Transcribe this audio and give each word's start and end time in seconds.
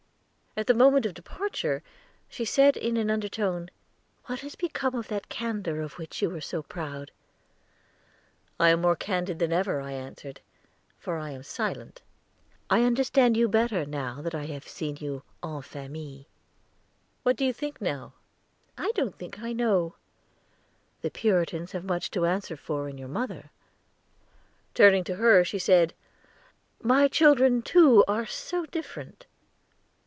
At 0.57 0.67
the 0.67 0.73
moment 0.73 1.05
of 1.05 1.13
departure, 1.13 1.81
she 2.27 2.43
said 2.43 2.75
in 2.75 2.97
an 2.97 3.09
undertone: 3.09 3.69
"What 4.25 4.41
has 4.41 4.55
become 4.55 4.93
of 4.95 5.07
that 5.07 5.29
candor 5.29 5.79
of 5.81 5.93
which 5.93 6.21
you 6.21 6.29
were 6.29 6.41
so 6.41 6.61
proud?" 6.61 7.11
"I 8.59 8.67
am 8.71 8.81
more 8.81 8.97
candid 8.97 9.39
than 9.39 9.53
ever," 9.53 9.79
I 9.79 9.93
answered, 9.93 10.41
"for 10.99 11.15
I 11.17 11.29
am 11.29 11.41
silent." 11.41 12.01
"I 12.69 12.83
understand 12.83 13.37
you 13.37 13.47
better, 13.47 13.85
now 13.85 14.21
that 14.21 14.35
I 14.35 14.43
have 14.47 14.67
seen 14.67 14.97
you 14.99 15.23
en 15.41 15.61
famille." 15.61 16.25
"What 17.23 17.37
do 17.37 17.45
you 17.45 17.53
think 17.53 17.79
now?" 17.79 18.11
"I 18.77 18.91
don't 18.93 19.17
think 19.17 19.39
I 19.39 19.53
know; 19.53 19.95
the 21.01 21.09
Puritans 21.09 21.71
have 21.71 21.85
much 21.85 22.11
to 22.11 22.25
answer 22.25 22.57
for 22.57 22.89
in 22.89 22.97
your 22.97 23.07
mother" 23.07 23.51
Turning 24.73 25.05
to 25.05 25.15
her 25.15 25.45
she 25.45 25.59
said, 25.59 25.93
"My 26.81 27.07
children, 27.07 27.61
too, 27.61 28.03
are 28.05 28.25
so 28.25 28.65
different." 28.65 29.27